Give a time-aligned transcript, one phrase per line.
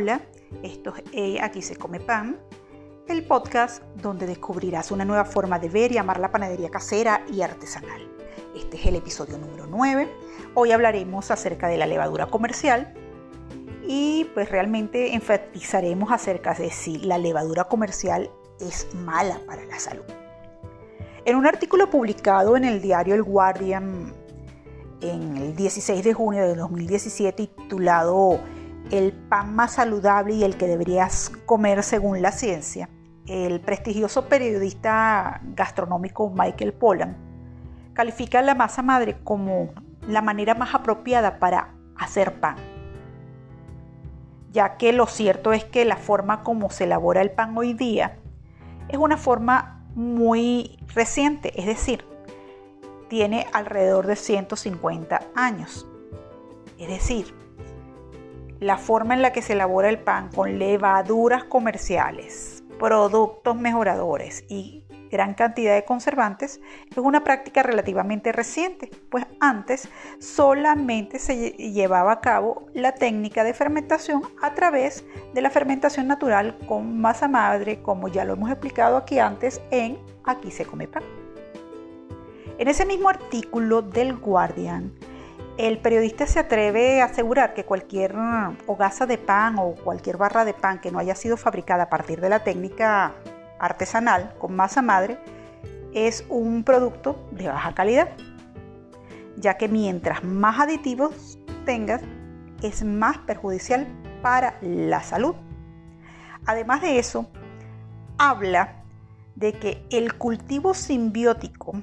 [0.00, 0.22] Hola,
[0.62, 2.38] esto es eh, Aquí se come pan,
[3.06, 7.42] el podcast donde descubrirás una nueva forma de ver y amar la panadería casera y
[7.42, 8.08] artesanal.
[8.56, 10.08] Este es el episodio número 9.
[10.54, 12.94] Hoy hablaremos acerca de la levadura comercial
[13.86, 20.04] y pues realmente enfatizaremos acerca de si la levadura comercial es mala para la salud.
[21.26, 24.14] En un artículo publicado en el diario El Guardian
[25.02, 28.40] en el 16 de junio de 2017 titulado
[28.90, 32.88] El pan más saludable y el que deberías comer según la ciencia,
[33.26, 37.16] el prestigioso periodista gastronómico Michael Pollan
[37.92, 39.70] califica la masa madre como
[40.08, 42.56] la manera más apropiada para hacer pan,
[44.50, 48.16] ya que lo cierto es que la forma como se elabora el pan hoy día
[48.88, 52.04] es una forma muy reciente, es decir,
[53.08, 55.86] tiene alrededor de 150 años.
[56.78, 57.34] Es decir,
[58.60, 64.84] la forma en la que se elabora el pan con levaduras comerciales, productos mejoradores y
[65.10, 69.88] gran cantidad de conservantes es una práctica relativamente reciente, pues antes
[70.20, 76.56] solamente se llevaba a cabo la técnica de fermentación a través de la fermentación natural
[76.68, 81.02] con masa madre, como ya lo hemos explicado aquí antes en Aquí se come pan.
[82.58, 84.92] En ese mismo artículo del Guardian,
[85.60, 88.14] el periodista se atreve a asegurar que cualquier
[88.66, 92.22] hogaza de pan o cualquier barra de pan que no haya sido fabricada a partir
[92.22, 93.12] de la técnica
[93.58, 95.18] artesanal con masa madre
[95.92, 98.08] es un producto de baja calidad,
[99.36, 102.00] ya que mientras más aditivos tengas,
[102.62, 103.86] es más perjudicial
[104.22, 105.34] para la salud.
[106.46, 107.26] Además de eso,
[108.16, 108.82] habla
[109.34, 111.74] de que el cultivo simbiótico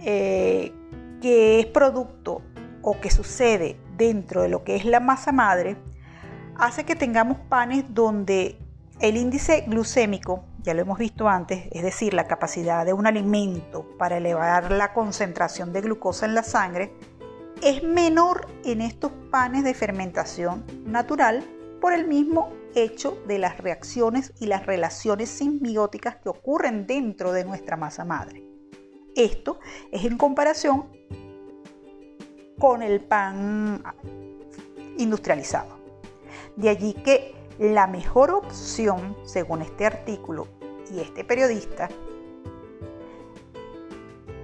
[0.00, 0.72] eh,
[1.20, 2.42] que es producto
[2.88, 5.76] o que sucede dentro de lo que es la masa madre,
[6.56, 8.58] hace que tengamos panes donde
[8.98, 13.86] el índice glucémico, ya lo hemos visto antes, es decir, la capacidad de un alimento
[13.98, 16.94] para elevar la concentración de glucosa en la sangre,
[17.62, 21.44] es menor en estos panes de fermentación natural
[21.82, 27.44] por el mismo hecho de las reacciones y las relaciones simbióticas que ocurren dentro de
[27.44, 28.46] nuestra masa madre.
[29.14, 29.58] Esto
[29.92, 30.97] es en comparación
[32.58, 33.82] con el pan
[34.96, 35.78] industrializado.
[36.56, 40.46] De allí que la mejor opción, según este artículo
[40.92, 41.88] y este periodista,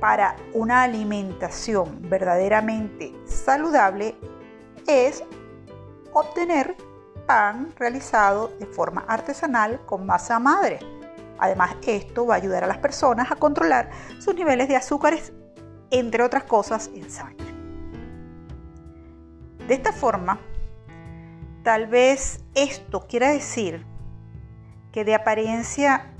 [0.00, 4.16] para una alimentación verdaderamente saludable
[4.86, 5.24] es
[6.12, 6.76] obtener
[7.26, 10.78] pan realizado de forma artesanal con masa madre.
[11.38, 15.32] Además, esto va a ayudar a las personas a controlar sus niveles de azúcares,
[15.90, 17.43] entre otras cosas, en sangre.
[19.68, 20.38] De esta forma,
[21.62, 23.86] tal vez esto quiera decir
[24.92, 26.12] que de apariencia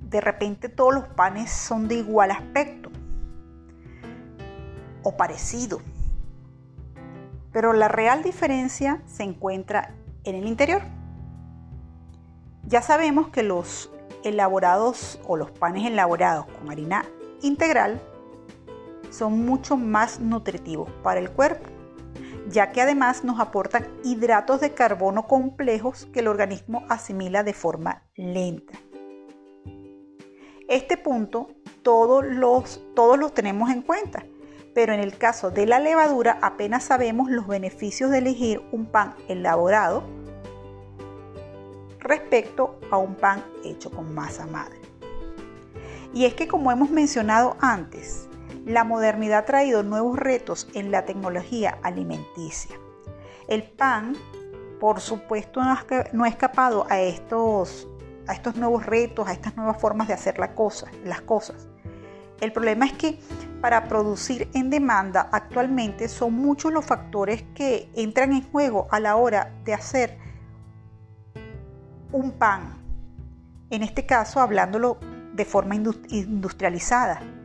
[0.00, 2.90] de repente todos los panes son de igual aspecto
[5.02, 5.80] o parecido.
[7.52, 10.82] Pero la real diferencia se encuentra en el interior.
[12.68, 13.90] Ya sabemos que los
[14.22, 17.04] elaborados o los panes elaborados con harina
[17.42, 18.00] integral
[19.10, 21.68] son mucho más nutritivos para el cuerpo,
[22.50, 28.02] ya que además nos aportan hidratos de carbono complejos que el organismo asimila de forma
[28.14, 28.78] lenta.
[30.68, 31.48] Este punto
[31.82, 34.24] todos los, todos los tenemos en cuenta,
[34.74, 39.14] pero en el caso de la levadura apenas sabemos los beneficios de elegir un pan
[39.28, 40.04] elaborado
[42.00, 44.78] respecto a un pan hecho con masa madre.
[46.14, 48.27] Y es que como hemos mencionado antes,
[48.68, 52.76] la modernidad ha traído nuevos retos en la tecnología alimenticia.
[53.48, 54.14] El pan,
[54.78, 55.62] por supuesto,
[56.12, 57.88] no ha escapado a estos,
[58.26, 60.50] a estos nuevos retos, a estas nuevas formas de hacer las
[61.22, 61.66] cosas.
[62.42, 63.18] El problema es que
[63.62, 69.16] para producir en demanda actualmente son muchos los factores que entran en juego a la
[69.16, 70.18] hora de hacer
[72.12, 72.82] un pan,
[73.70, 74.98] en este caso hablándolo
[75.32, 77.37] de forma industrializada.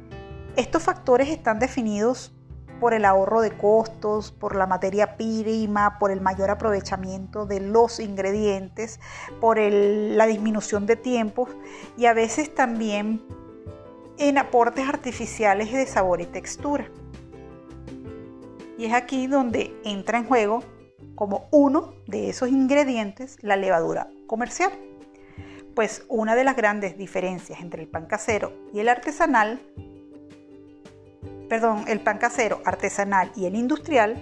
[0.55, 2.31] Estos factores están definidos
[2.79, 7.99] por el ahorro de costos, por la materia prima, por el mayor aprovechamiento de los
[7.99, 8.99] ingredientes,
[9.41, 11.49] por la disminución de tiempos
[11.97, 13.23] y a veces también
[14.19, 16.87] en aportes artificiales de sabor y textura.
[18.77, 20.63] Y es aquí donde entra en juego
[21.15, 24.71] como uno de esos ingredientes la levadura comercial.
[25.73, 29.59] Pues una de las grandes diferencias entre el pan casero y el artesanal,
[31.53, 34.15] perdón, el pan casero, artesanal y el industrial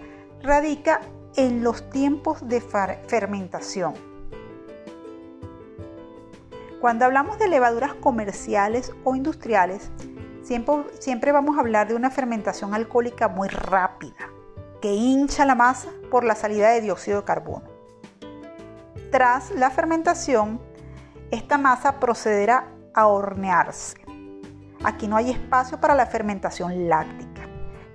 [0.43, 0.99] radica
[1.37, 3.93] en los tiempos de fermentación.
[6.81, 9.91] Cuando hablamos de levaduras comerciales o industriales,
[10.43, 14.29] siempre, siempre, vamos a hablar de una fermentación alcohólica muy rápida,
[14.81, 17.63] que hincha la masa por la salida de dióxido de carbono.
[19.09, 20.59] Tras la fermentación,
[21.31, 24.00] esta masa procederá a hornearse.
[24.83, 27.43] Aquí no hay espacio para la fermentación láctica,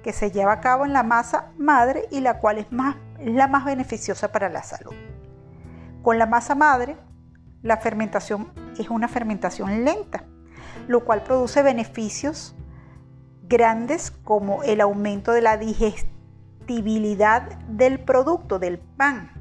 [0.04, 3.48] que se lleva a cabo en la masa madre y la cual es, más, la
[3.48, 4.94] más beneficiosa para la salud.
[6.02, 6.96] Con la masa madre,
[7.62, 10.24] la fermentación es una fermentación lenta,
[10.86, 12.54] lo cual produce beneficios
[13.48, 19.32] grandes como el aumento de la digestibilidad del producto, del pan,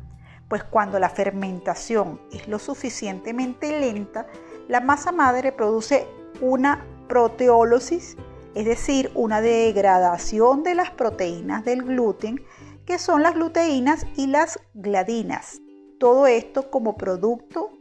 [0.48, 4.25] pues cuando la fermentación es lo suficientemente lenta,
[4.68, 6.07] la masa madre produce
[6.41, 8.17] una proteólisis,
[8.53, 12.43] es decir, una degradación de las proteínas del gluten,
[12.85, 15.61] que son las gluteínas y las gladinas.
[15.99, 17.71] Todo esto como producto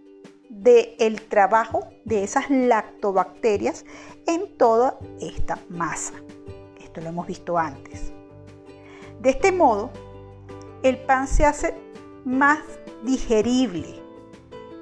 [0.49, 3.85] del trabajo de esas lactobacterias
[4.27, 6.15] en toda esta masa.
[6.81, 8.13] Esto lo hemos visto antes.
[9.21, 9.91] De este modo,
[10.83, 11.75] el pan se hace
[12.25, 12.61] más
[13.05, 14.04] digerible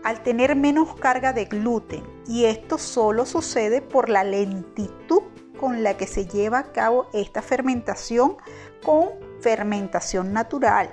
[0.05, 5.23] al tener menos carga de gluten y esto solo sucede por la lentitud
[5.59, 8.37] con la que se lleva a cabo esta fermentación
[8.85, 9.11] con
[9.41, 10.91] fermentación natural,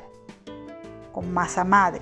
[1.11, 2.01] con masa madre.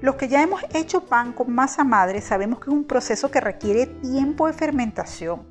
[0.00, 3.40] Los que ya hemos hecho pan con masa madre sabemos que es un proceso que
[3.40, 5.46] requiere tiempo de fermentación,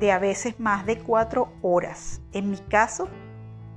[0.00, 2.20] de a veces más de 4 horas.
[2.32, 3.08] En mi caso,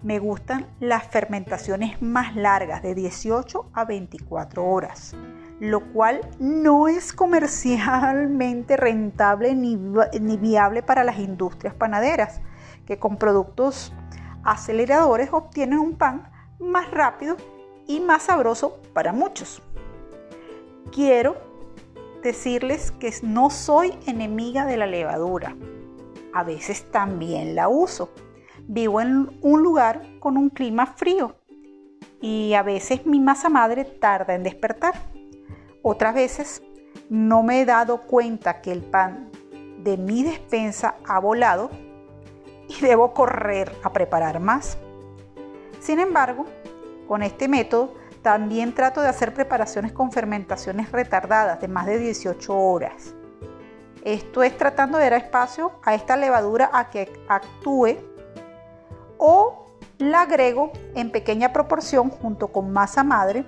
[0.02, 5.16] me gustan las fermentaciones más largas, de 18 a 24 horas,
[5.60, 9.78] lo cual no es comercialmente rentable ni,
[10.38, 12.42] viable para las industrias panaderas,
[12.86, 13.94] que con productos
[14.44, 16.30] aceleradores obtienen un pan
[16.60, 17.38] más rápido
[17.88, 19.62] y más sabroso para muchos.
[20.92, 21.36] Quiero
[22.22, 25.56] decirles que no soy enemiga de la levadura.
[26.34, 28.10] A veces también la uso
[28.68, 31.36] Vivo en un lugar con un clima frío
[32.20, 34.96] y a veces mi masa madre tarda en despertar.
[35.88, 36.64] Otras veces
[37.10, 39.30] no me he dado cuenta que el pan
[39.84, 41.70] de mi despensa ha volado
[42.68, 44.80] y debo correr a preparar más.
[45.80, 46.46] Sin embargo,
[47.08, 47.94] con este método
[48.24, 53.14] también trato de hacer preparaciones con fermentaciones retardadas de más de 18 horas.
[54.04, 57.98] Esto es tratando de dar espacio a esta levadura a que actúe
[59.20, 59.68] o
[60.00, 63.46] la agrego en pequeña proporción junto con masa madre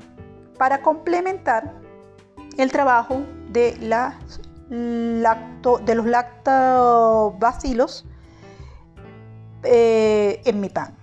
[0.59, 1.86] para complementar
[2.57, 3.77] el trabajo de,
[5.95, 8.05] los lactobacilos
[9.63, 10.95] eh, en mi pan.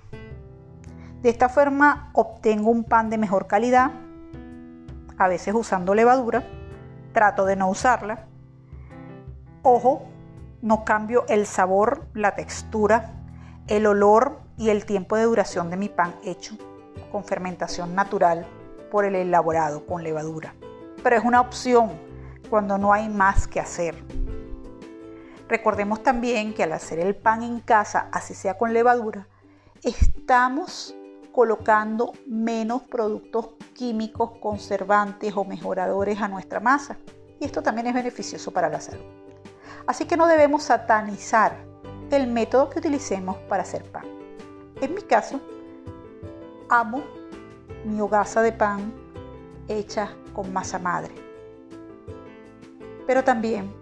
[1.23, 3.93] De esta forma obtengo un pan de mejor calidad,
[5.17, 6.45] a veces usando levadura,
[7.13, 8.27] trato de no usarla.
[9.63, 10.03] Ojo,
[10.61, 13.13] no cambio el sabor, la textura,
[13.67, 16.57] el olor y el tiempo de duración de mi pan hecho
[17.11, 18.47] con fermentación natural
[18.91, 20.55] por el elaborado con levadura.
[21.05, 21.93] Pero es una opción
[22.49, 23.95] cuando no hay más que hacer.
[25.49, 29.29] Recordemos también que al hacer el pan en casa, así sea con levadura,
[29.83, 30.97] estamos
[31.31, 36.97] colocando menos productos químicos, conservantes o mejoradores a nuestra masa.
[37.39, 39.05] Y esto también es beneficioso para la salud.
[39.87, 41.55] Así que no debemos satanizar
[42.11, 44.05] el método que utilicemos para hacer pan.
[44.81, 45.39] En mi caso,
[46.71, 47.03] amo
[47.85, 49.04] mi hogaza de pan
[49.69, 51.15] hecha con masa madre.
[53.07, 53.73] Pero también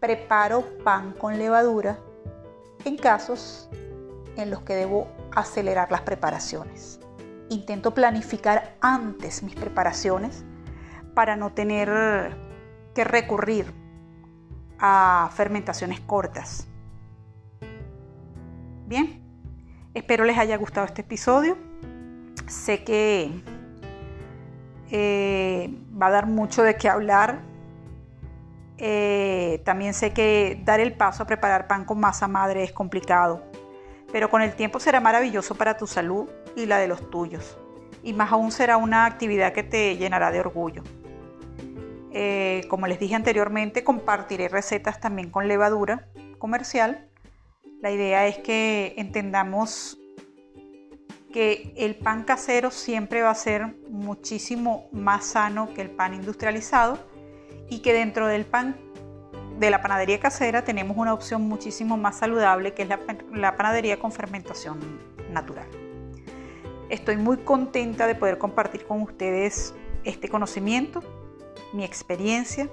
[0.00, 1.98] preparo pan con levadura
[2.84, 3.68] en casos
[4.36, 7.00] en los que debo acelerar las preparaciones.
[7.48, 10.44] Intento planificar antes mis preparaciones
[11.14, 12.36] para no tener
[12.94, 13.72] que recurrir
[14.78, 16.66] a fermentaciones cortas.
[18.86, 19.22] Bien,
[19.94, 21.56] espero les haya gustado este episodio.
[22.46, 23.42] Sé que
[24.90, 27.40] eh, va a dar mucho de qué hablar.
[28.78, 33.42] Eh, también sé que dar el paso a preparar pan con masa madre es complicado,
[34.12, 37.58] pero con el tiempo será maravilloso para tu salud y la de los tuyos.
[38.02, 40.82] Y más aún será una actividad que te llenará de orgullo.
[42.12, 47.08] Eh, como les dije anteriormente, compartiré recetas también con levadura comercial
[47.82, 49.98] la idea es que entendamos
[51.36, 56.98] que el pan casero siempre va a ser muchísimo más sano que el pan industrializado
[57.68, 58.74] y que dentro del pan
[59.58, 64.12] de la panadería casera tenemos una opción muchísimo más saludable que es la, panadería con
[64.12, 64.78] fermentación
[65.30, 65.66] natural.
[66.88, 69.74] Estoy muy contenta de poder compartir con ustedes
[70.04, 71.02] este conocimiento,
[71.74, 72.70] mi experiencia.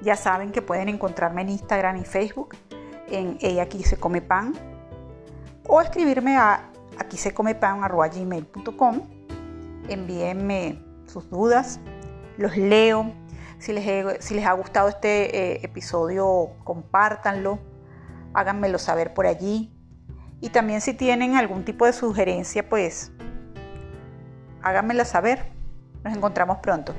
[0.00, 2.56] Ya saben que pueden encontrarme en Instagram y Facebook
[3.08, 4.54] en ella aquí se come pan
[5.68, 9.02] o escribirme a aquí se come pan gmail.com.
[9.88, 11.80] Envíenme sus dudas,
[12.38, 13.12] los leo.
[13.58, 17.60] Si les, si les ha gustado este eh, episodio, compártanlo,
[18.34, 19.72] háganmelo saber por allí.
[20.40, 23.12] Y también si tienen algún tipo de sugerencia, pues
[24.62, 25.52] háganmela saber.
[26.02, 26.94] Nos encontramos pronto.